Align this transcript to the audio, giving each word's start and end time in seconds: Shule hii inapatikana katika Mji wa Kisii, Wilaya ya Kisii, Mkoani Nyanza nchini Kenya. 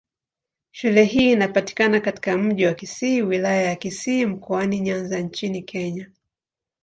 Shule 0.71 1.03
hii 1.03 1.31
inapatikana 1.31 1.99
katika 1.99 2.37
Mji 2.37 2.65
wa 2.65 2.73
Kisii, 2.73 3.21
Wilaya 3.21 3.61
ya 3.61 3.75
Kisii, 3.75 4.25
Mkoani 4.25 4.79
Nyanza 4.79 5.19
nchini 5.19 5.61
Kenya. 5.61 6.11